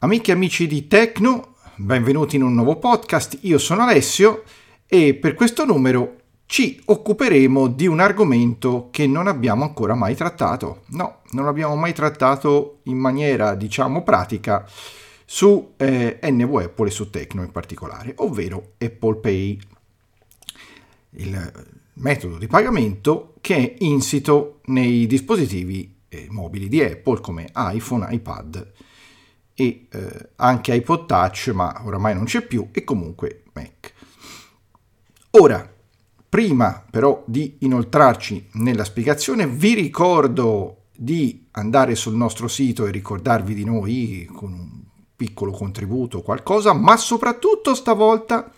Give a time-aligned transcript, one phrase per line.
[0.00, 3.36] Amiche e amici di Tecno, benvenuti in un nuovo podcast.
[3.40, 4.44] Io sono Alessio
[4.86, 10.82] e per questo numero ci occuperemo di un argomento che non abbiamo ancora mai trattato.
[10.90, 14.64] No, non l'abbiamo mai trattato in maniera, diciamo, pratica
[15.24, 19.58] su eh, NV Apple e su Tecno in particolare, ovvero Apple Pay,
[21.10, 28.06] il metodo di pagamento che è insito nei dispositivi eh, mobili di Apple come iPhone,
[28.08, 28.86] iPad
[29.60, 33.92] e eh, anche iPod Touch, ma oramai non c'è più, e comunque Mac.
[35.30, 35.68] Ora,
[36.28, 43.52] prima però di inoltrarci nella spiegazione, vi ricordo di andare sul nostro sito e ricordarvi
[43.52, 44.82] di noi con un
[45.16, 48.48] piccolo contributo, qualcosa, ma soprattutto stavolta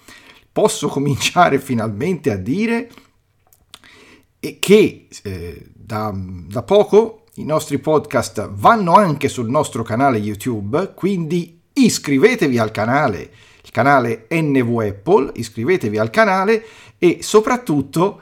[0.53, 2.91] posso cominciare finalmente a dire
[4.39, 11.59] che eh, da, da poco i nostri podcast vanno anche sul nostro canale YouTube, quindi
[11.73, 13.31] iscrivetevi al canale,
[13.63, 16.63] il canale NV Apple, iscrivetevi al canale
[16.99, 18.21] e soprattutto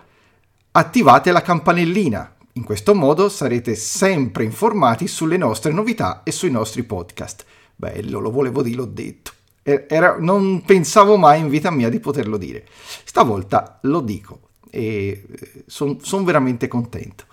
[0.70, 2.36] attivate la campanellina.
[2.52, 7.44] In questo modo sarete sempre informati sulle nostre novità e sui nostri podcast.
[7.74, 9.32] Bello, lo volevo dire, l'ho detto.
[9.62, 12.64] Era, non pensavo mai in vita mia di poterlo dire.
[13.04, 15.24] Stavolta lo dico e
[15.66, 17.24] sono eh, son veramente contento.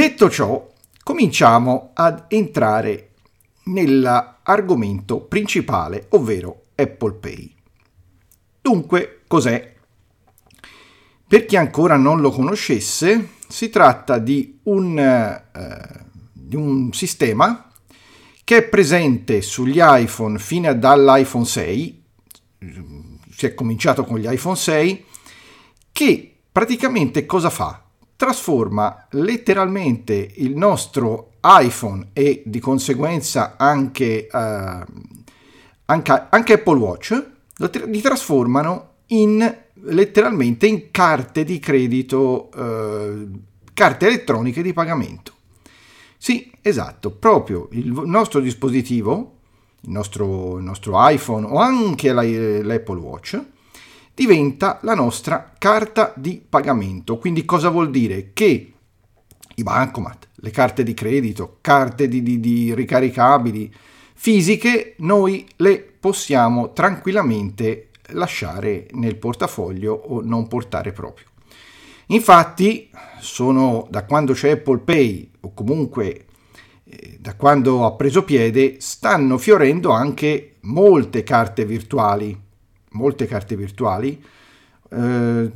[0.00, 0.66] Detto ciò,
[1.02, 3.10] cominciamo ad entrare
[3.64, 7.54] nell'argomento principale, ovvero Apple Pay.
[8.62, 9.74] Dunque, cos'è?
[11.28, 17.70] Per chi ancora non lo conoscesse, si tratta di un, eh, di un sistema
[18.42, 22.04] che è presente sugli iPhone fino dall'iPhone 6,
[23.30, 25.04] si è cominciato con gli iPhone 6,
[25.92, 27.84] che praticamente cosa fa?
[28.20, 34.84] Trasforma letteralmente il nostro iPhone e di conseguenza anche, uh,
[35.86, 37.26] anche, anche Apple Watch,
[37.86, 43.40] li trasformano in letteralmente in carte di credito, uh,
[43.72, 45.32] carte elettroniche di pagamento.
[46.18, 49.36] Sì, esatto, proprio il nostro dispositivo,
[49.80, 53.42] il nostro, il nostro iPhone o anche l'Apple Watch,
[54.20, 57.16] diventa la nostra carta di pagamento.
[57.16, 58.32] Quindi cosa vuol dire?
[58.34, 58.72] Che
[59.54, 63.72] i bancomat, le carte di credito, carte di, di, di ricaricabili
[64.12, 71.28] fisiche, noi le possiamo tranquillamente lasciare nel portafoglio o non portare proprio.
[72.08, 76.26] Infatti, sono da quando c'è Apple Pay o comunque
[76.84, 82.48] eh, da quando ha preso piede, stanno fiorendo anche molte carte virtuali.
[82.90, 84.22] Molte carte virtuali.
[84.90, 85.50] Eh,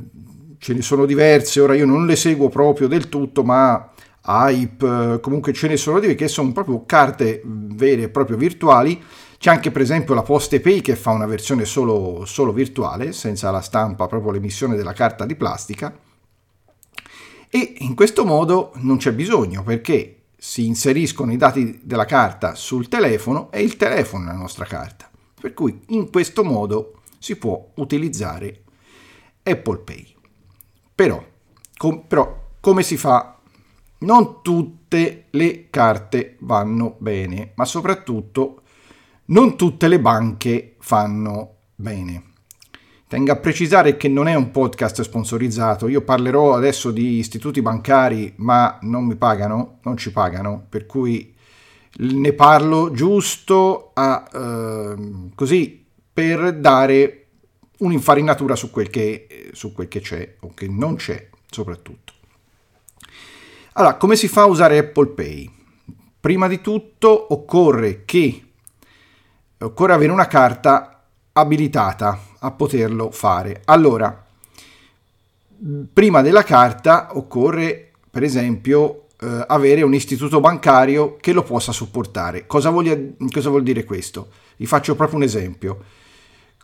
[0.57, 3.91] ce ne sono diverse, ora io non le seguo proprio del tutto, ma
[4.27, 9.01] Hype, comunque ce ne sono diverse che sono proprio carte vere e proprio virtuali.
[9.37, 13.61] C'è anche per esempio la PostePay che fa una versione solo, solo virtuale, senza la
[13.61, 15.93] stampa, proprio l'emissione della carta di plastica
[17.55, 22.89] e in questo modo non c'è bisogno perché si inseriscono i dati della carta sul
[22.89, 25.09] telefono e il telefono è la nostra carta.
[25.39, 28.63] Per cui in questo modo si può utilizzare
[29.43, 30.15] Apple Pay.
[30.93, 31.23] Però,
[31.77, 33.37] com- però come si fa?
[33.97, 38.61] Non tutte le carte vanno bene, ma soprattutto
[39.25, 42.23] non tutte le banche fanno bene.
[43.07, 48.33] Tengo a precisare che non è un podcast sponsorizzato, io parlerò adesso di istituti bancari,
[48.37, 51.33] ma non mi pagano, non ci pagano, per cui
[51.97, 54.95] ne parlo giusto a, eh,
[55.35, 55.84] così
[56.15, 57.25] per dare
[57.79, 62.13] un'infarinatura su quel, che, su quel che c'è o che non c'è soprattutto.
[63.73, 65.51] Allora, come si fa a usare Apple Pay?
[66.21, 68.43] Prima di tutto occorre che
[69.57, 71.03] occorre avere una carta
[71.33, 73.63] abilitata a poterlo fare.
[73.65, 74.25] Allora,
[75.91, 82.45] prima della carta occorre, per esempio, eh, avere un istituto bancario che lo possa supportare.
[82.45, 82.97] Cosa, voglia,
[83.29, 84.29] cosa vuol dire questo?
[84.55, 85.83] Vi faccio proprio un esempio.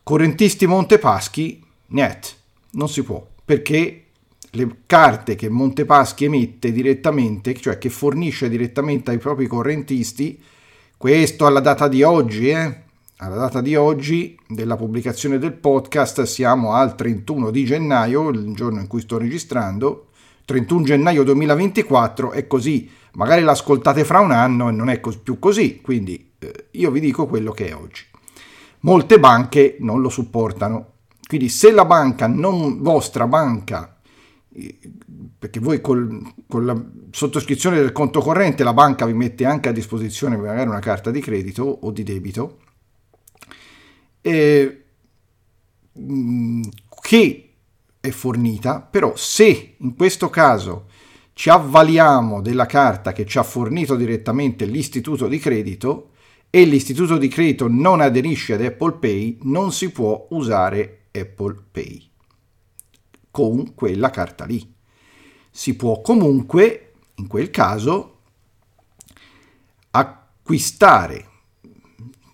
[0.03, 2.35] Correntisti Montepaschi, net,
[2.71, 4.05] non si può, perché
[4.49, 10.41] le carte che Montepaschi emette direttamente, cioè che fornisce direttamente ai propri correntisti,
[10.97, 12.81] questo alla data di oggi, eh,
[13.17, 18.79] alla data di oggi della pubblicazione del podcast siamo al 31 di gennaio, il giorno
[18.79, 20.07] in cui sto registrando,
[20.45, 25.79] 31 gennaio 2024 è così, magari l'ascoltate fra un anno e non è più così,
[25.79, 28.09] quindi eh, io vi dico quello che è oggi.
[28.81, 30.91] Molte banche non lo supportano,
[31.27, 33.97] Quindi se la banca, non vostra banca,
[35.39, 36.77] perché voi col, con la
[37.11, 41.21] sottoscrizione del conto corrente la banca vi mette anche a disposizione magari una carta di
[41.21, 42.59] credito o di debito,
[44.19, 44.83] eh,
[47.01, 47.53] che
[48.01, 50.87] è fornita, però se in questo caso
[51.33, 56.09] ci avvaliamo della carta che ci ha fornito direttamente l'istituto di credito
[56.53, 62.09] e l'istituto di credito non aderisce ad Apple Pay, non si può usare Apple Pay
[63.31, 64.75] con quella carta lì.
[65.49, 68.17] Si può comunque, in quel caso,
[69.91, 71.29] acquistare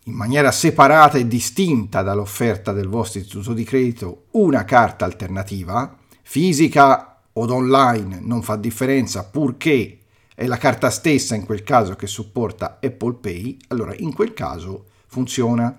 [0.05, 7.21] in maniera separata e distinta dall'offerta del vostro istituto di credito una carta alternativa, fisica
[7.33, 9.99] o online, non fa differenza purché
[10.37, 14.85] è la carta stessa in quel caso che supporta Apple Pay, allora in quel caso
[15.07, 15.75] funziona.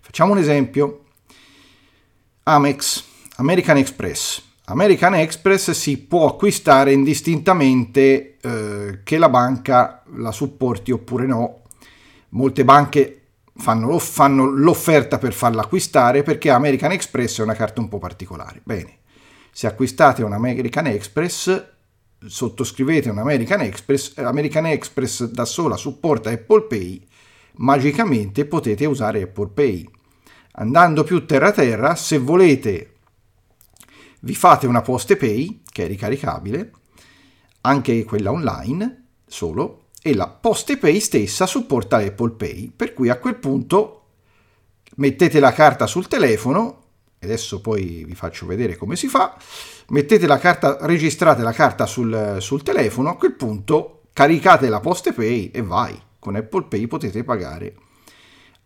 [0.00, 1.04] Facciamo un esempio.
[2.42, 3.04] Amex,
[3.36, 4.42] American Express.
[4.64, 11.62] American Express si può acquistare indistintamente eh, che la banca la supporti oppure no.
[12.30, 17.88] Molte banche fanno, fanno l'offerta per farla acquistare perché American Express è una carta un
[17.88, 18.60] po' particolare.
[18.64, 18.98] Bene,
[19.52, 21.78] se acquistate un American Express,
[22.24, 27.06] sottoscrivete un American Express, American Express da sola supporta Apple Pay,
[27.56, 29.88] magicamente potete usare Apple Pay.
[30.52, 32.94] Andando più terra terra, se volete
[34.20, 36.72] vi fate una Poste Pay che è ricaricabile,
[37.62, 43.36] anche quella online solo, e la PostePay stessa supporta Apple Pay, per cui a quel
[43.36, 43.96] punto
[44.96, 46.84] mettete la carta sul telefono,
[47.20, 49.36] adesso poi vi faccio vedere come si fa,
[49.90, 55.50] mettete la carta, registrate la carta sul, sul telefono, a quel punto caricate la PostePay
[55.52, 57.74] e vai, con Apple Pay potete pagare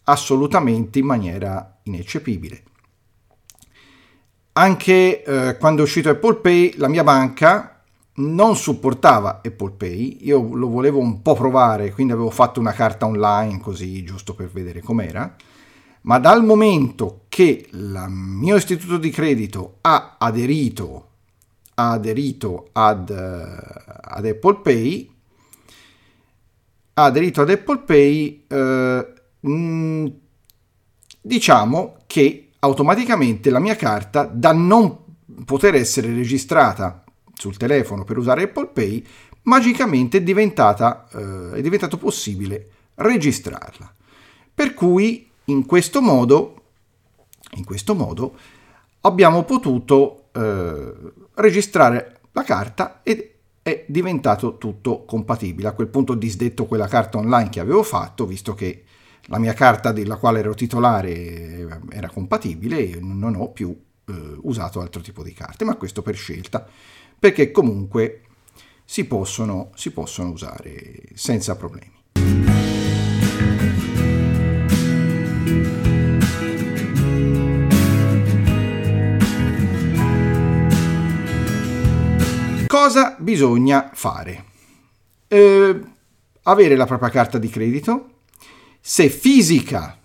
[0.05, 2.63] assolutamente in maniera ineccepibile.
[4.53, 7.83] Anche eh, quando è uscito Apple Pay, la mia banca
[8.17, 13.07] non supportava Apple Pay, io lo volevo un po' provare, quindi avevo fatto una carta
[13.07, 15.35] online così giusto per vedere com'era,
[16.03, 21.09] ma dal momento che il mio istituto di credito ha aderito,
[21.75, 25.11] ha aderito ad, uh, ad Apple Pay,
[26.95, 30.13] ha aderito ad Apple Pay, uh, mh,
[31.21, 34.99] diciamo che automaticamente la mia carta da non
[35.45, 37.03] poter essere registrata
[37.35, 39.07] sul telefono per usare Apple Pay,
[39.43, 43.93] magicamente è, diventata, eh, è diventato possibile registrarla.
[44.55, 46.63] Per cui in questo modo,
[47.55, 48.39] in questo modo
[49.01, 50.93] abbiamo potuto eh,
[51.35, 53.31] registrare la carta ed
[53.63, 55.69] è diventato tutto compatibile.
[55.69, 58.85] A quel punto ho disdetto quella carta online che avevo fatto, visto che
[59.29, 63.75] la mia carta della quale ero titolare era compatibile e non ho più
[64.07, 66.67] eh, usato altro tipo di carte, ma questo per scelta
[67.25, 68.21] perché comunque
[68.85, 71.94] si possono, si possono usare senza problemi.
[82.75, 84.47] Cosa bisogna fare?
[85.29, 85.81] Eh,
[86.43, 88.23] avere la propria carta di credito.
[88.81, 89.97] Se fisica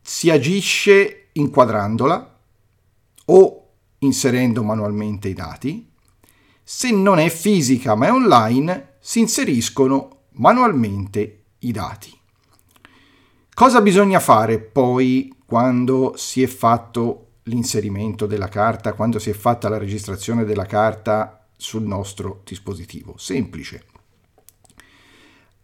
[0.00, 2.36] si agisce inquadrandola
[3.26, 3.68] o
[3.98, 5.88] inserendo manualmente i dati.
[6.64, 12.12] Se non è fisica ma è online, si inseriscono manualmente i dati.
[13.54, 19.68] Cosa bisogna fare poi quando si è fatto l'inserimento della carta, quando si è fatta
[19.68, 23.18] la registrazione della carta sul nostro dispositivo?
[23.18, 23.84] Semplice.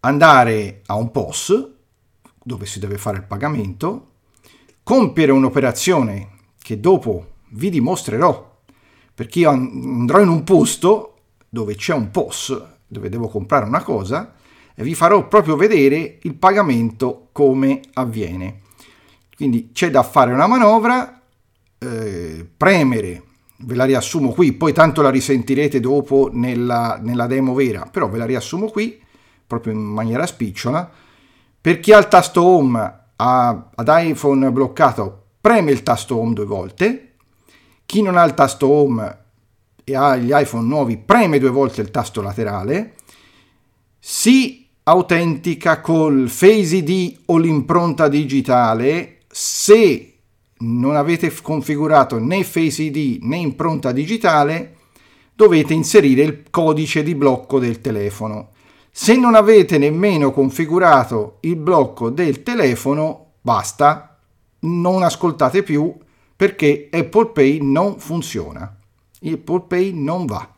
[0.01, 1.69] Andare a un POS
[2.43, 4.11] dove si deve fare il pagamento,
[4.83, 8.53] compiere un'operazione che dopo vi dimostrerò
[9.15, 11.13] perché io andrò in un posto
[11.49, 14.35] dove c'è un POS, dove devo comprare una cosa,
[14.75, 18.59] e vi farò proprio vedere il pagamento come avviene.
[19.33, 21.21] Quindi c'è da fare una manovra,
[21.77, 23.23] eh, premere,
[23.57, 28.17] ve la riassumo qui, poi tanto la risentirete dopo nella, nella demo vera, però ve
[28.17, 29.01] la riassumo qui,
[29.45, 30.89] proprio in maniera spicciola.
[31.61, 36.45] Per chi ha il tasto home ha, ad iPhone bloccato, preme il tasto home due
[36.45, 37.13] volte,
[37.85, 39.19] chi non ha il tasto home
[39.83, 42.95] e ha gli iPhone nuovi preme due volte il tasto laterale,
[43.99, 49.19] si autentica col Face ID o l'impronta digitale.
[49.27, 50.14] Se
[50.57, 54.75] non avete configurato né Face ID né impronta digitale
[55.33, 58.51] dovete inserire il codice di blocco del telefono.
[58.89, 64.17] Se non avete nemmeno configurato il blocco del telefono, basta,
[64.59, 65.93] non ascoltate più
[66.33, 68.73] perché Apple Pay non funziona.
[69.21, 70.49] Apple Pay non va.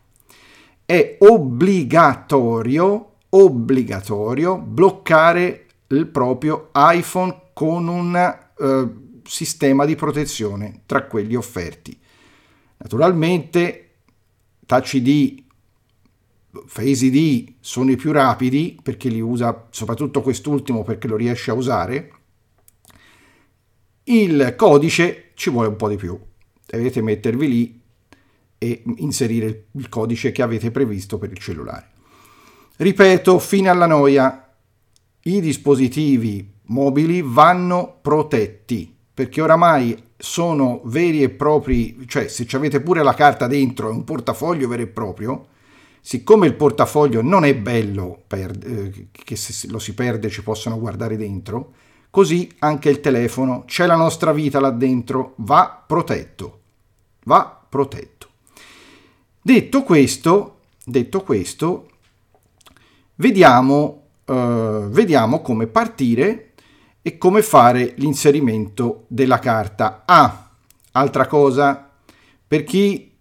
[0.85, 11.35] È obbligatorio, obbligatorio bloccare il proprio iPhone con un uh, sistema di protezione tra quelli
[11.35, 11.97] offerti.
[12.77, 13.83] Naturalmente
[14.65, 15.43] Touch ID,
[16.65, 21.55] Face ID sono i più rapidi perché li usa soprattutto quest'ultimo perché lo riesce a
[21.55, 22.11] usare.
[24.03, 26.19] Il codice ci vuole un po' di più.
[26.65, 27.81] Dovete mettervi lì
[28.57, 31.91] e inserire il codice che avete previsto per il cellulare.
[32.77, 34.53] Ripeto, fino alla noia,
[35.23, 42.81] i dispositivi mobili vanno protetti perché oramai sono veri e propri, cioè se ci avete
[42.81, 45.47] pure la carta dentro, è un portafoglio vero e proprio,
[46.01, 50.77] siccome il portafoglio non è bello per, eh, che se lo si perde ci possono
[50.77, 51.73] guardare dentro,
[52.11, 56.59] così anche il telefono, c'è la nostra vita là dentro, va protetto,
[57.23, 58.27] va protetto.
[59.41, 61.89] Detto questo, detto questo
[63.15, 66.46] vediamo, eh, vediamo come partire
[67.07, 70.03] e come fare l'inserimento della carta.
[70.05, 70.49] Ah,
[70.91, 71.89] altra cosa,
[72.45, 73.13] per chi,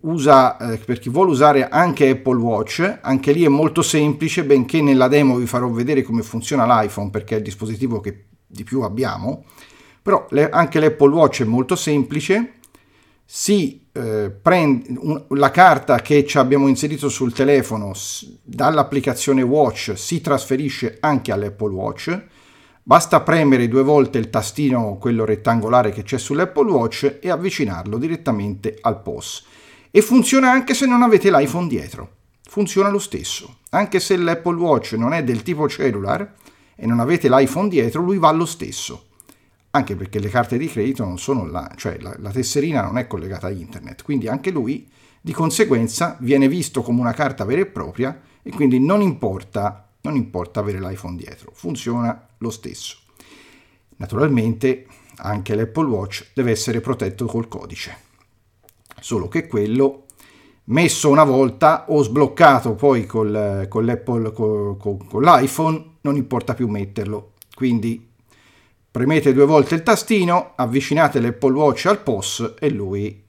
[0.00, 4.80] usa, eh, per chi vuole usare anche Apple Watch, anche lì è molto semplice, benché
[4.80, 8.80] nella demo vi farò vedere come funziona l'iPhone perché è il dispositivo che di più
[8.80, 9.44] abbiamo,
[10.00, 12.54] però le, anche l'Apple Watch è molto semplice,
[13.26, 17.92] si eh, prende un, la carta che ci abbiamo inserito sul telefono
[18.42, 22.32] dall'applicazione Watch si trasferisce anche all'Apple Watch,
[22.86, 28.76] Basta premere due volte il tastino, quello rettangolare che c'è sull'Apple Watch e avvicinarlo direttamente
[28.78, 29.46] al POS.
[29.90, 32.16] E funziona anche se non avete l'iPhone dietro.
[32.42, 33.60] Funziona lo stesso.
[33.70, 36.34] Anche se l'Apple Watch non è del tipo cellular
[36.76, 39.06] e non avete l'iPhone dietro, lui va lo stesso.
[39.70, 43.06] Anche perché le carte di credito non sono là, cioè la, la tesserina non è
[43.06, 44.86] collegata a internet, quindi anche lui
[45.22, 50.16] di conseguenza viene visto come una carta vera e propria e quindi non importa non
[50.16, 52.98] importa avere l'iPhone dietro, funziona lo stesso.
[53.96, 54.86] Naturalmente
[55.16, 57.96] anche l'Apple Watch deve essere protetto col codice,
[59.00, 60.04] solo che quello
[60.64, 66.68] messo una volta o sbloccato poi col, con l'Apple, con, con, l'iPhone, non importa più
[66.68, 67.32] metterlo.
[67.54, 68.10] Quindi
[68.90, 73.22] premete due volte il tastino, avvicinate l'Apple Watch al POS e lui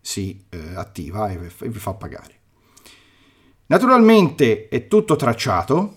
[0.00, 2.38] si eh, attiva e vi fa pagare.
[3.66, 5.96] Naturalmente è tutto tracciato,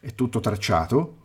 [0.00, 1.16] è tutto tracciato.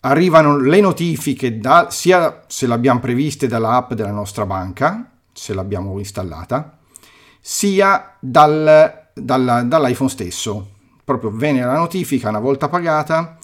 [0.00, 6.78] Arrivano le notifiche da, sia se l'abbiamo previste dall'app della nostra banca, se l'abbiamo installata,
[7.40, 10.70] sia dal, dal, dall'iPhone stesso.
[11.04, 13.38] Proprio viene la notifica una volta pagata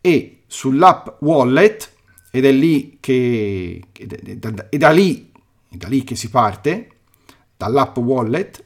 [0.00, 1.92] e sull'app Wallet,
[2.30, 5.32] ed è lì che, è da lì,
[5.70, 6.90] è da lì che si parte,
[7.56, 8.64] dall'app Wallet,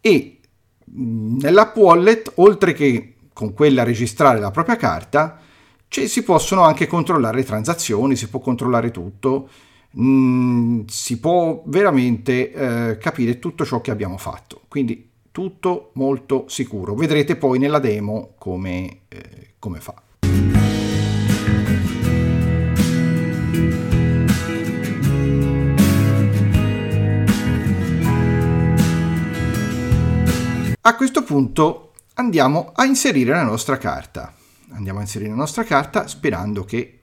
[0.00, 0.40] e
[0.84, 5.40] nell'app wallet, oltre che con quella registrare la propria carta,
[5.88, 9.48] ci si possono anche controllare le transazioni, si può controllare tutto,
[9.98, 14.62] mm, si può veramente eh, capire tutto ciò che abbiamo fatto.
[14.68, 16.94] Quindi tutto molto sicuro.
[16.94, 19.94] Vedrete poi nella demo come, eh, come fa.
[30.80, 34.32] A questo punto andiamo a inserire la nostra carta.
[34.70, 37.00] Andiamo a inserire la nostra carta sperando che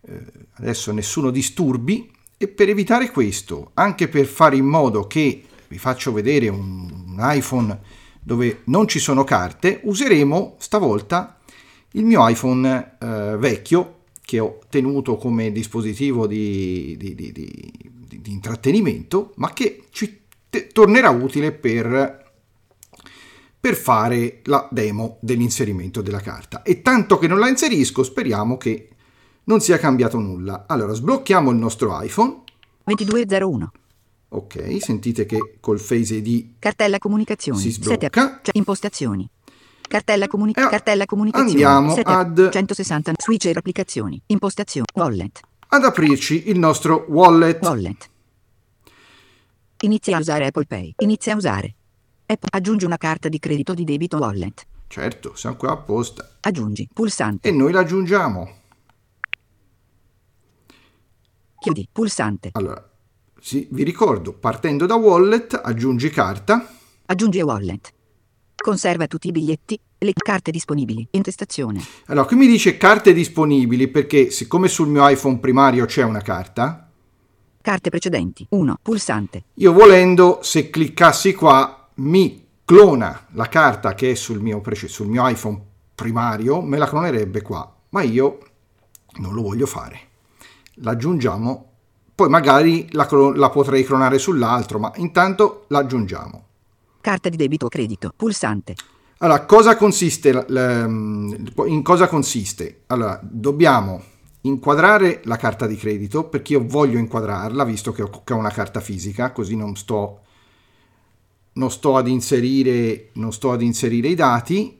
[0.00, 0.22] eh,
[0.54, 2.10] adesso nessuno disturbi.
[2.36, 7.16] E per evitare questo, anche per fare in modo che vi faccio vedere un, un
[7.20, 7.80] iPhone
[8.20, 11.38] dove non ci sono carte, useremo stavolta
[11.92, 19.34] il mio iPhone eh, vecchio che ho tenuto come dispositivo di, di, di, di intrattenimento,
[19.36, 22.21] ma che ci te- tornerà utile per
[23.62, 26.62] per fare la demo dell'inserimento della carta.
[26.62, 28.88] E tanto che non la inserisco, speriamo che
[29.44, 30.64] non sia cambiato nulla.
[30.66, 32.42] Allora, sblocchiamo il nostro iPhone.
[32.82, 33.70] 2201.
[34.30, 37.60] Ok, sentite che col Face ID Cartella comunicazioni.
[37.60, 38.40] si sblocca.
[38.42, 39.28] Cioè, impostazioni.
[39.86, 41.62] Cartella, comuni- eh, cartella comunicazioni.
[41.62, 42.12] Andiamo Setup.
[42.14, 44.20] ad 160 switcher applicazioni.
[44.26, 44.86] Impostazioni.
[44.92, 45.40] Wallet.
[45.68, 47.62] Ad aprirci il nostro wallet.
[47.64, 48.10] Wallet.
[49.82, 50.94] Inizia a usare Apple Pay.
[50.98, 51.74] Inizia a usare.
[52.32, 52.44] App.
[52.50, 54.66] Aggiungi una carta di credito di debito wallet.
[54.86, 56.36] Certo, siamo qua apposta.
[56.40, 56.88] Aggiungi.
[56.92, 57.48] Pulsante.
[57.48, 58.50] E noi l'aggiungiamo.
[61.60, 61.88] Chiudi.
[61.92, 62.50] Pulsante.
[62.52, 62.90] Allora,
[63.40, 66.66] sì, vi ricordo, partendo da wallet, aggiungi carta.
[67.06, 67.92] Aggiungi wallet.
[68.56, 69.78] Conserva tutti i biglietti.
[69.98, 71.06] Le carte disponibili.
[71.12, 71.82] Intestazione.
[72.06, 76.88] Allora, qui mi dice carte disponibili perché siccome sul mio iPhone primario c'è una carta,
[77.62, 78.44] Carte precedenti.
[78.50, 78.78] 1.
[78.82, 79.44] Pulsante.
[79.54, 85.26] io volendo, se cliccassi qua, mi clona la carta che è sul mio, sul mio
[85.28, 85.60] iPhone
[85.94, 88.38] primario, me la clonerebbe qua, ma io
[89.16, 90.00] non lo voglio fare.
[90.76, 91.70] L'aggiungiamo,
[92.14, 96.46] poi magari la, la potrei clonare sull'altro, ma intanto l'aggiungiamo.
[97.00, 98.12] Carta di debito o credito.
[98.16, 98.74] Pulsante.
[99.18, 102.82] Allora, cosa consiste, la- in cosa consiste?
[102.86, 104.02] Allora, dobbiamo
[104.42, 109.30] inquadrare la carta di credito perché io voglio inquadrarla visto che ho una carta fisica,
[109.30, 110.21] così non sto,
[111.54, 114.78] non sto, ad, inserire, non sto ad inserire i dati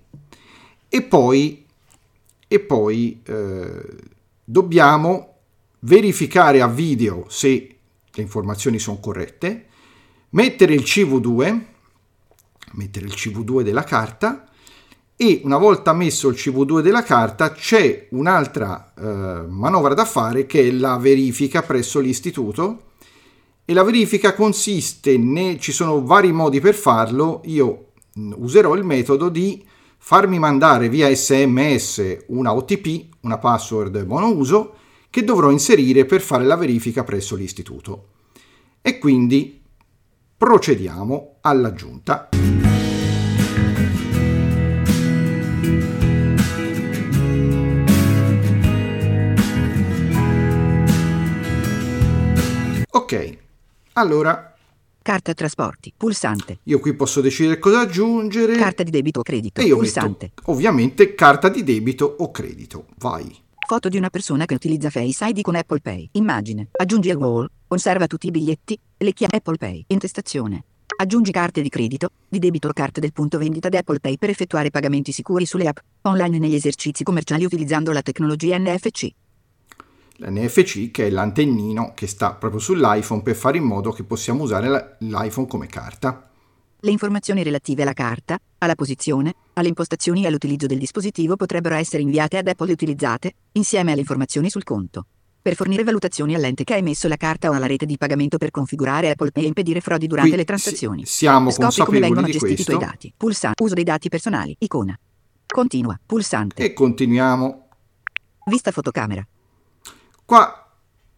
[0.88, 1.64] e poi,
[2.49, 3.83] e poi eh,
[4.45, 5.35] dobbiamo
[5.81, 7.76] verificare a video se
[8.11, 9.67] le informazioni sono corrette,
[10.31, 11.61] mettere il CV2,
[12.73, 14.49] mettere il CV2 della carta
[15.17, 20.69] e una volta messo il CV2 della carta c'è un'altra eh, manovra da fare che
[20.69, 22.91] è la verifica presso l'istituto
[23.64, 28.85] e la verifica consiste, ne, ci sono vari modi per farlo, io mh, userò il
[28.85, 29.64] metodo di
[29.99, 34.75] farmi mandare via sms una OTP, una password monouso,
[35.09, 38.09] che dovrò inserire per fare la verifica presso l'istituto.
[38.81, 39.62] E quindi
[40.37, 42.31] procediamo all'aggiunta.
[52.95, 53.38] Ok,
[53.95, 54.47] allora
[55.03, 55.93] Carta trasporti.
[55.97, 56.59] Pulsante.
[56.65, 59.61] io qui posso decidere cosa aggiungere Carta di debito o credito.
[59.61, 60.33] e io Pulsante.
[60.37, 62.87] metto ovviamente carta di debito o credito.
[62.99, 63.37] Vai.
[63.67, 66.11] Foto di una persona che utilizza Face ID con Apple Pay.
[66.13, 66.69] Immagine.
[66.73, 67.49] Aggiungi al wall.
[67.67, 68.79] Conserva tutti i biglietti.
[68.99, 69.85] Le chiavi Apple Pay.
[69.89, 70.65] Intestazione.
[70.95, 74.31] Aggiungi carte di credito, di debito o carte del punto vendita di Apple Pay per
[74.31, 79.09] effettuare pagamenti sicuri sulle app online negli esercizi commerciali utilizzando la tecnologia NFC.
[80.26, 84.97] L'NFC che è l'antennino che sta proprio sull'iPhone per fare in modo che possiamo usare
[85.00, 86.28] l'iPhone come carta.
[86.85, 92.02] Le informazioni relative alla carta, alla posizione, alle impostazioni e all'utilizzo del dispositivo potrebbero essere
[92.02, 95.06] inviate ad Apple e utilizzate, insieme alle informazioni sul conto.
[95.43, 98.52] Per fornire valutazioni all'ente che ha emesso la carta o alla rete di pagamento per
[98.52, 101.04] configurare Apple Pay e impedire frodi durante Qui le transazioni.
[101.04, 102.93] si- siamo Scopri come consapevoli vengono di gestiti i tuoi questo.
[102.93, 103.15] dati.
[103.17, 103.63] Pulsante.
[103.63, 104.56] Uso dei dati personali.
[104.58, 104.99] Icona.
[105.47, 105.99] Continua.
[106.04, 106.63] Pulsante.
[106.65, 107.67] E continuiamo.
[108.47, 109.25] Vista fotocamera.
[110.32, 110.66] Qua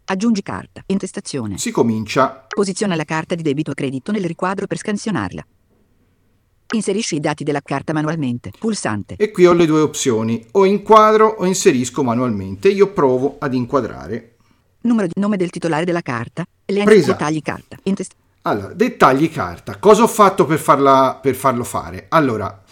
[0.06, 0.82] Aggiungi carta.
[0.86, 1.56] Intestazione.
[1.56, 2.46] si comincia.
[2.48, 5.46] Posiziona la carta di debito o credito nel riquadro per scansionarla.
[6.74, 8.50] Inserisci i dati della carta manualmente.
[8.58, 9.14] Pulsante.
[9.16, 12.66] E qui ho le due opzioni, o inquadro o inserisco manualmente.
[12.70, 14.34] Io provo ad inquadrare.
[14.80, 16.44] Numero di nome del titolare della carta.
[16.64, 17.12] Elenco Presa.
[17.12, 17.76] dettagli carta.
[17.84, 19.78] Intest- Allora, dettagli carta.
[19.78, 22.06] Cosa ho fatto per, farla, per farlo fare?
[22.08, 22.64] Allora,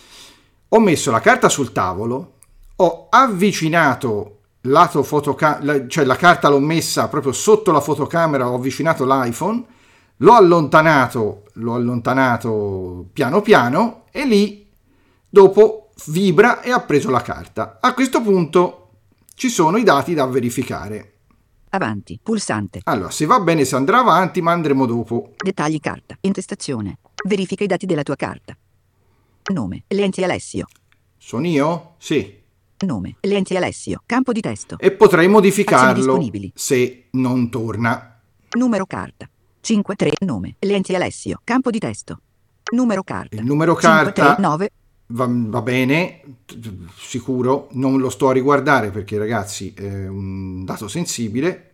[0.70, 2.38] ho messo la carta sul tavolo,
[2.74, 9.04] ho avvicinato lato fotocamera, cioè la carta l'ho messa proprio sotto la fotocamera, ho avvicinato
[9.04, 9.64] l'iPhone,
[10.18, 14.68] l'ho allontanato, l'ho allontanato piano piano e lì
[15.28, 17.78] dopo vibra e ha preso la carta.
[17.80, 18.90] A questo punto
[19.34, 21.08] ci sono i dati da verificare.
[21.70, 22.20] Avanti.
[22.22, 22.80] Pulsante.
[22.84, 25.32] Allora, se va bene si andrà avanti, ma andremo dopo.
[25.42, 26.16] Dettagli carta.
[26.20, 26.98] Intestazione.
[27.24, 28.54] Verifica i dati della tua carta.
[29.54, 29.84] Nome.
[29.88, 30.66] Lenzi Alessio.
[31.16, 31.94] Sono io?
[31.98, 32.41] Sì.
[32.82, 33.16] Nome.
[33.20, 34.02] Lenzi Alessio.
[34.06, 34.78] Campo di testo.
[34.78, 36.20] E potrei modificarlo
[36.54, 38.20] se non torna.
[38.52, 39.28] Numero carta.
[39.60, 40.12] 53.
[40.20, 40.56] Nome.
[40.60, 41.40] Lenzi Alessio.
[41.44, 42.20] Campo di testo.
[42.72, 43.36] Numero carta.
[43.36, 44.70] Il numero carta 539.
[45.08, 46.22] va, va bene,
[46.96, 51.72] sicuro, non lo sto a riguardare perché ragazzi è un dato sensibile,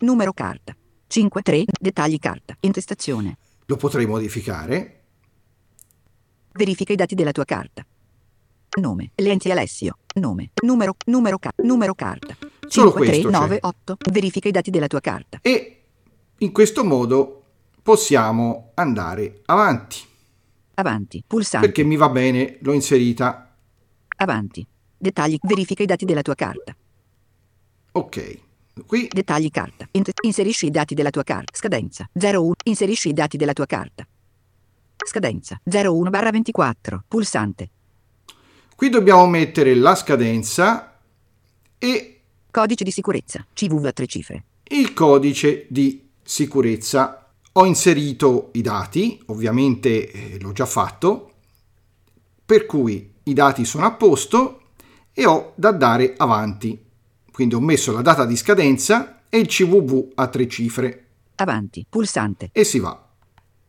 [0.00, 0.74] Numero carta.
[1.06, 1.64] 53.
[1.78, 2.56] Dettagli carta.
[2.60, 3.36] Intestazione.
[3.66, 5.02] lo potrei modificare.
[6.52, 7.84] Verifica i dati della tua carta.
[8.80, 9.10] Nome.
[9.16, 9.98] Lenzi Alessio.
[10.14, 10.50] Nome.
[10.62, 10.96] Numero.
[11.06, 12.36] Numero, ca- numero carta.
[12.68, 13.22] Solo questo c'è.
[13.22, 13.96] 5398.
[14.10, 15.38] Verifica i dati della tua carta.
[15.42, 15.82] E
[16.38, 17.36] in questo modo
[17.82, 19.98] possiamo andare avanti
[20.74, 21.22] Avanti.
[21.26, 21.66] Pulsante.
[21.66, 23.54] perché mi va bene, l'ho inserita.
[24.16, 24.66] Avanti.
[24.96, 25.38] Dettagli.
[25.42, 26.74] Verifica i dati della tua carta.
[27.92, 28.38] Ok,
[28.86, 29.88] qui Dettagli carta.
[30.22, 31.52] Inserisci i dati della tua carta.
[31.56, 32.52] Scadenza 01.
[32.64, 34.06] Inserisci i dati della tua carta.
[35.04, 37.04] Scadenza 01 barra 24.
[37.08, 37.70] Pulsante.
[38.80, 40.96] Qui dobbiamo mettere la scadenza
[41.76, 43.46] e Codice di sicurezza.
[43.52, 44.44] CVV a tre cifre.
[44.68, 47.30] il codice di sicurezza.
[47.52, 51.30] Ho inserito i dati, ovviamente eh, l'ho già fatto,
[52.46, 54.62] per cui i dati sono a posto
[55.12, 56.82] e ho da dare avanti.
[57.30, 61.84] Quindi ho messo la data di scadenza e il CVV a tre cifre Avanti.
[61.86, 62.48] Pulsante.
[62.50, 62.98] e si va.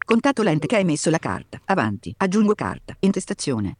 [0.05, 1.59] Contatto l'ente che ha emesso la carta.
[1.65, 2.13] Avanti.
[2.15, 2.95] Aggiungo carta.
[3.01, 3.75] Intestazione.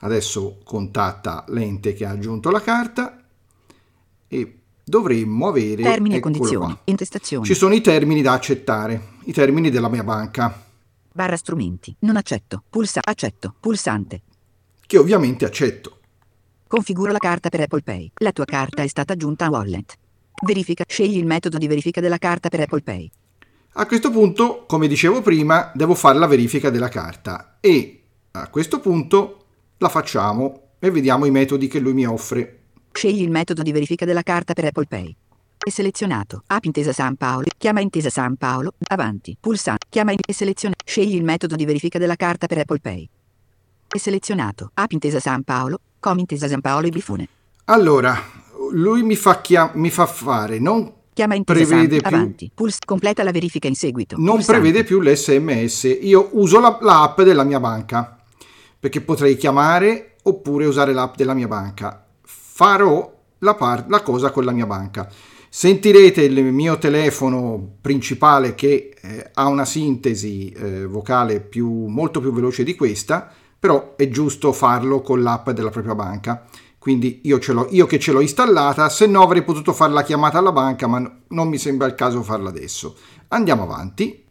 [0.00, 3.24] Adesso contatta l'ente che ha aggiunto la carta
[4.28, 5.82] e dovremmo avere...
[5.82, 6.72] Termini e condizioni.
[6.72, 6.80] qua.
[6.84, 7.46] Intestazione.
[7.46, 10.64] Ci sono i termini da accettare, i termini della mia banca,
[11.16, 11.94] Barra strumenti.
[12.00, 12.64] Non accetto.
[12.68, 13.00] Pulsa.
[13.00, 13.54] Accetto.
[13.60, 14.22] Pulsante.
[14.84, 16.00] che ovviamente accetto.
[16.66, 18.10] Configura la carta per Apple Pay.
[18.16, 19.94] La tua carta è stata aggiunta a Wallet.
[20.44, 20.82] Verifica.
[20.88, 23.08] Scegli il metodo di verifica della carta per Apple Pay.
[23.74, 28.02] A questo punto, come dicevo prima, devo fare la verifica della carta e
[28.32, 29.43] a questo punto
[29.78, 32.60] la facciamo e vediamo i metodi che lui mi offre.
[32.92, 35.16] Scegli il metodo di verifica della carta per Apple Pay.
[35.58, 36.42] È selezionato.
[36.48, 37.46] App Intesa San Paolo.
[37.56, 38.74] Chiama Intesa San Paolo.
[38.88, 39.36] Avanti.
[39.40, 39.86] Pulsante.
[39.88, 40.74] Chiama in- e seleziona.
[40.84, 43.08] Scegli il metodo di verifica della carta per Apple Pay.
[43.88, 44.70] È selezionato.
[44.74, 45.80] App Intesa San Paolo.
[45.98, 47.28] Com Intesa San Paolo e Bifune.
[47.64, 48.14] Allora,
[48.72, 52.50] lui mi fa, chia- mi fa fare, non, Chiama Intesa San Prevede più- Avanti.
[52.54, 52.78] Puls.
[52.84, 54.16] Completa la verifica in seguito.
[54.18, 54.60] non Pulsante.
[54.60, 55.98] prevede più l'SMS.
[56.02, 58.13] Io uso la, l'app della mia banca
[58.84, 62.04] perché potrei chiamare oppure usare l'app della mia banca.
[62.20, 65.10] Farò la, par- la cosa con la mia banca.
[65.48, 72.30] Sentirete il mio telefono principale che eh, ha una sintesi eh, vocale più, molto più
[72.30, 76.44] veloce di questa, però è giusto farlo con l'app della propria banca.
[76.76, 80.52] Quindi io, io che ce l'ho installata, se no avrei potuto fare la chiamata alla
[80.52, 82.94] banca, ma no- non mi sembra il caso farla adesso.
[83.28, 84.23] Andiamo avanti.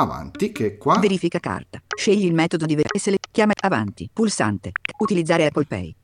[0.00, 0.98] Avanti, che qua.
[0.98, 1.80] Verifica carta.
[1.96, 2.98] Scegli il metodo di verifica.
[2.98, 4.08] Sele- chiama avanti.
[4.12, 4.72] Pulsante.
[4.98, 5.94] Utilizzare Apple Pay.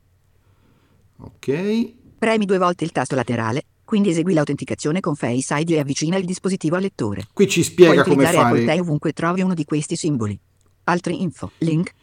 [1.17, 1.93] Ok.
[2.19, 6.25] Premi due volte il tasto laterale, quindi esegui l'autenticazione con Face ID e avvicina il
[6.25, 7.27] dispositivo al lettore.
[7.33, 8.79] Qui ci Puoi spiega come utilizzare Apple Pay fare.
[8.79, 10.39] ovunque trovi uno di questi simboli.
[10.85, 11.51] Altri info.
[11.59, 11.93] Link.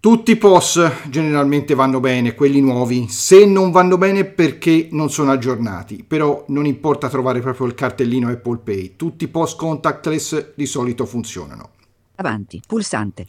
[0.00, 3.08] Tutti i POS generalmente vanno bene, quelli nuovi.
[3.08, 8.28] Se non vanno bene perché non sono aggiornati, però non importa trovare proprio il cartellino
[8.28, 8.94] Apple Pay.
[8.94, 11.70] Tutti i POS contactless di solito funzionano.
[12.14, 12.62] Avanti.
[12.64, 13.26] Pulsante.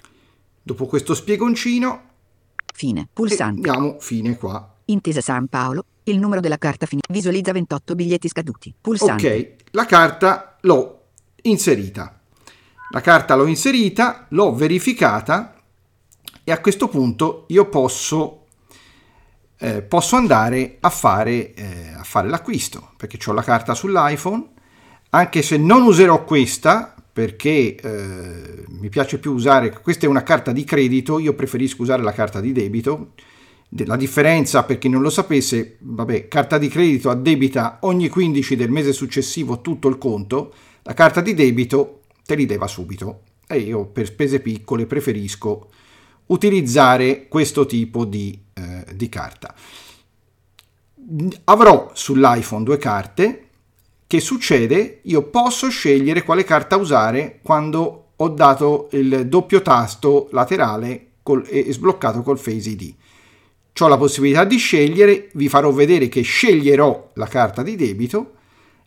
[0.61, 2.01] Dopo questo spiegoncino,
[2.71, 3.09] Fine.
[3.11, 3.67] Pulsante.
[3.67, 4.75] andiamo fine qua.
[4.85, 5.85] Intesa San Paolo.
[6.03, 7.11] Il numero della carta finita.
[7.11, 8.73] Visualizza 28 biglietti scaduti.
[8.79, 9.27] Pulsante.
[9.27, 11.05] Ok, la carta l'ho
[11.41, 12.21] inserita.
[12.91, 15.58] La carta l'ho inserita, l'ho verificata
[16.49, 18.45] e a questo punto io posso,
[19.59, 24.47] eh, posso andare a fare, eh, a fare l'acquisto perché ho la carta sull'iPhone,
[25.11, 30.51] anche se non userò questa perché eh, mi piace più usare, questa è una carta
[30.51, 33.11] di credito, io preferisco usare la carta di debito.
[33.67, 38.55] De- La differenza, per chi non lo sapesse, vabbè, carta di credito addebita ogni 15
[38.55, 43.21] del mese successivo tutto il conto, la carta di debito te li leva subito.
[43.45, 45.69] E io per spese piccole preferisco
[46.29, 49.53] utilizzare questo tipo di, eh, di carta.
[51.45, 53.47] Avrò sull'iPhone due carte.
[54.05, 54.99] Che succede?
[55.03, 61.71] Io posso scegliere quale carta usare quando ho dato il doppio tasto laterale col- e
[61.71, 62.95] sbloccato col Face ID.
[63.81, 68.33] Ho la possibilità di scegliere, vi farò vedere che sceglierò la carta di debito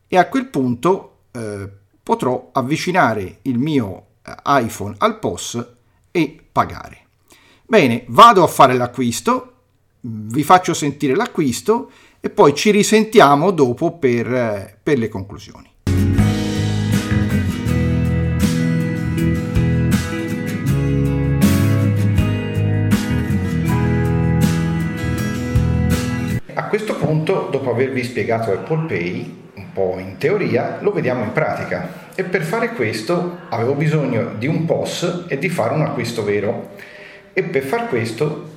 [0.06, 1.68] e a quel punto eh,
[2.02, 5.66] potrò avvicinare il mio eh, iPhone al POS
[6.10, 7.01] e pagare.
[7.72, 9.52] Bene, vado a fare l'acquisto,
[10.00, 15.72] vi faccio sentire l'acquisto e poi ci risentiamo dopo per, per le conclusioni.
[26.52, 31.32] A questo punto, dopo avervi spiegato Apple Pay, un po' in teoria, lo vediamo in
[31.32, 32.10] pratica.
[32.14, 36.90] E per fare questo avevo bisogno di un POS e di fare un acquisto vero.
[37.32, 38.50] E per far questo,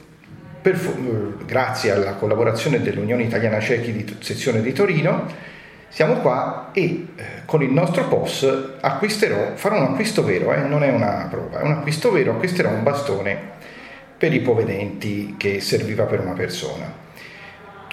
[0.61, 5.25] per fu- grazie alla collaborazione dell'Unione Italiana Cechi di sezione di Torino,
[5.87, 10.83] siamo qua e eh, con il nostro POS acquisterò, farò un acquisto vero, eh, non
[10.83, 13.37] è una prova, è un acquisto vero, acquisterò un bastone
[14.17, 17.03] per i povedenti che serviva per una persona.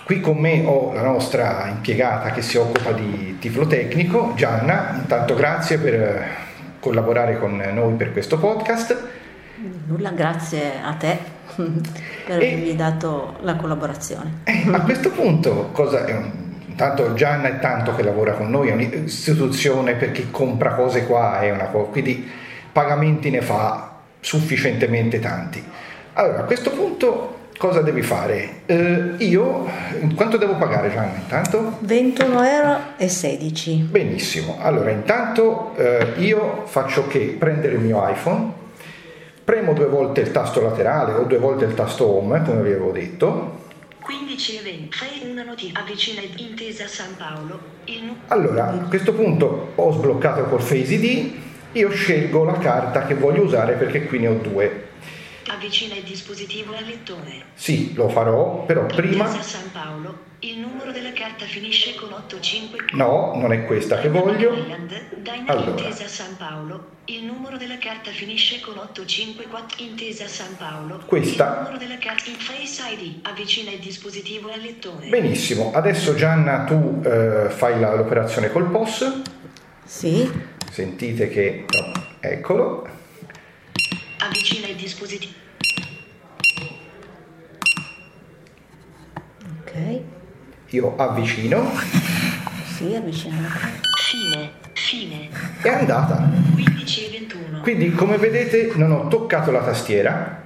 [0.05, 4.95] Qui con me ho la nostra impiegata che si occupa di tiflotecnico, Gianna.
[4.97, 6.27] Intanto grazie per eh,
[6.81, 9.21] collaborare con noi per questo podcast.
[9.87, 11.18] Nulla, grazie a te
[11.55, 14.40] per E- avermi dato la collaborazione.
[14.44, 16.05] Eh, a questo punto, cosa
[16.72, 21.38] Intanto Gianna è tanto che lavora con noi, è un'istituzione per chi compra cose qua,
[21.40, 22.29] è una cosa, quindi
[22.72, 25.62] pagamenti ne fa sufficientemente tanti.
[26.14, 28.62] Allora, a questo punto cosa devi fare?
[28.64, 29.68] Eh, io,
[30.14, 31.79] quanto devo pagare Gianna intanto?
[31.85, 32.79] 21,16 euro.
[32.96, 33.77] e 16.
[33.90, 38.51] Benissimo, allora intanto eh, io faccio che prendere il mio iPhone,
[39.44, 42.92] premo due volte il tasto laterale o due volte il tasto home, come vi avevo
[42.92, 43.61] detto,
[44.00, 44.96] 15 e 20.
[44.96, 47.59] Fai una noti avvicina intesa San Paolo.
[47.85, 51.33] Il Allora, a questo punto ho sbloccato col Face ID,
[51.72, 54.90] io scelgo la carta che voglio usare perché qui ne ho due.
[55.48, 57.44] Avvicina il dispositivo al lettore.
[57.55, 59.26] Sì, lo farò, però prima...
[59.26, 62.85] Intesa San Paolo, il numero della carta finisce con 85.
[62.92, 64.52] No, non è questa che voglio.
[65.46, 65.70] Allora.
[65.70, 69.85] Intesa San Paolo, il numero della carta finisce con 854.
[69.85, 71.02] Intesa San Paolo.
[71.07, 71.46] Questa.
[71.46, 75.09] Il numero della carta in Face ID, avvicina il dispositivo al lettore.
[75.09, 79.20] Benissimo, adesso Gianna tu eh, fai la- l'operazione col POS,
[79.85, 80.28] Sì,
[80.70, 81.64] sentite che...
[81.68, 82.88] no, eccolo,
[84.25, 85.33] Avvicina il dispositivo.
[89.61, 90.01] ok.
[90.71, 91.73] io avvicino,
[92.77, 93.49] Sì, avviciniamo.
[93.97, 94.53] Fine.
[94.75, 95.29] Fine.
[95.63, 96.31] è andata.
[96.55, 97.61] 15 e 21.
[97.61, 100.43] Quindi come vedete non ho toccato la tastiera.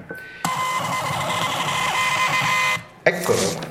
[3.02, 3.65] Eccolo.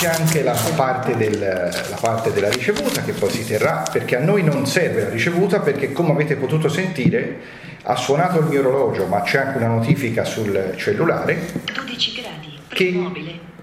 [0.00, 4.20] C'è anche la parte, del- la parte della ricevuta che poi si terrà perché a
[4.20, 7.38] noi non serve la ricevuta perché come avete potuto sentire
[7.82, 12.58] ha suonato il mio orologio ma c'è anche una notifica sul cellulare 12 gradi.
[12.68, 12.92] Che-.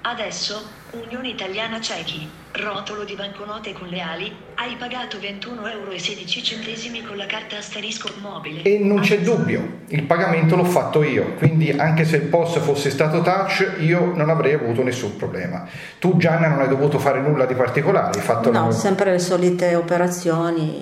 [0.01, 2.29] Adesso Unione Italiana Cechi.
[2.59, 4.35] Rotolo di banconote con le ali.
[4.55, 8.63] Hai pagato 21,16 euro con la carta asterisco mobile.
[8.63, 12.89] e non c'è dubbio, il pagamento l'ho fatto io, quindi anche se il POS fosse
[12.89, 15.67] stato touch io non avrei avuto nessun problema.
[15.99, 19.19] Tu Gianna non hai dovuto fare nulla di particolare, hai fatto No, la- sempre le
[19.19, 20.81] solite operazioni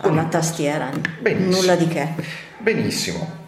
[0.00, 1.56] alla tastiera, Benissimo.
[1.60, 2.08] nulla di che.
[2.58, 3.44] Benissimo.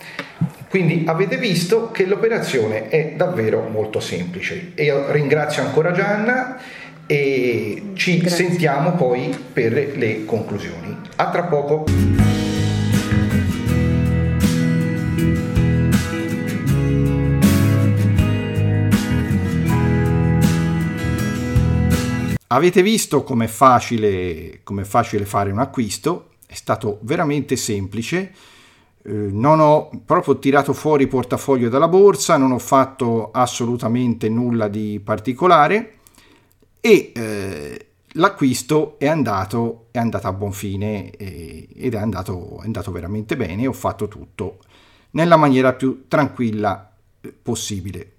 [0.70, 4.72] Quindi avete visto che l'operazione è davvero molto semplice.
[4.74, 6.58] E io ringrazio ancora Gianna
[7.10, 8.44] e ci Grazie.
[8.44, 10.94] sentiamo poi per le conclusioni.
[11.16, 11.86] A tra poco.
[22.50, 26.32] Avete visto com'è facile, com'è facile fare un acquisto?
[26.46, 28.32] È stato veramente semplice.
[29.02, 34.68] Eh, non ho proprio tirato fuori il portafoglio dalla borsa, non ho fatto assolutamente nulla
[34.68, 35.97] di particolare
[36.88, 42.64] e eh, l'acquisto è andato, è andato a buon fine eh, ed è andato, è
[42.64, 43.66] andato veramente bene.
[43.66, 44.60] Ho fatto tutto
[45.10, 48.12] nella maniera più tranquilla eh, possibile.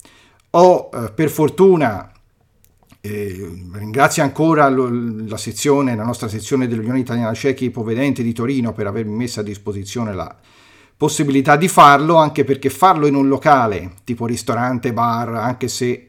[0.51, 2.11] Ho eh, per fortuna
[3.01, 8.85] eh, ringrazio ancora la sezione, la nostra sezione dell'Unione Italiana Cechi Ipovedenti di Torino per
[8.85, 10.35] avermi messo a disposizione la
[10.95, 16.08] possibilità di farlo, anche perché farlo in un locale tipo ristorante, bar, anche se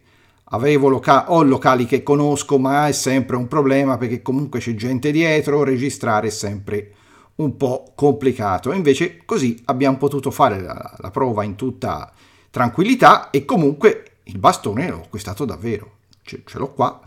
[0.53, 5.11] avevo loca- ho locali che conosco, ma è sempre un problema perché comunque c'è gente
[5.11, 6.95] dietro, registrare è sempre
[7.37, 8.73] un po' complicato.
[8.73, 12.13] Invece così abbiamo potuto fare la, la prova in tutta
[12.51, 17.01] tranquillità e comunque il bastone l'ho acquistato davvero, ce, ce l'ho qua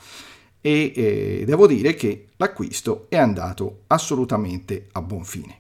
[0.66, 5.60] e eh, devo dire che l'acquisto è andato assolutamente a buon fine.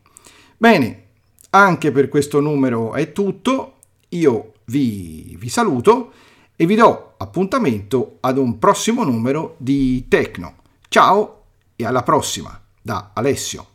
[0.55, 1.03] Bene,
[1.49, 3.73] anche per questo numero è tutto,
[4.09, 6.13] io vi, vi saluto
[6.55, 10.55] e vi do appuntamento ad un prossimo numero di Tecno.
[10.87, 11.43] Ciao
[11.75, 13.72] e alla prossima da Alessio.